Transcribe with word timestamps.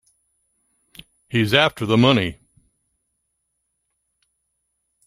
He's 1.29 1.53
after 1.53 1.85
the 1.85 1.95
money. 1.95 2.39